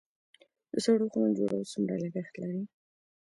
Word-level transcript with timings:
د 0.71 0.73
سړو 0.85 1.05
خونو 1.11 1.35
جوړول 1.39 1.63
څومره 1.73 1.93
لګښت 2.03 2.33
لري؟ 2.41 2.61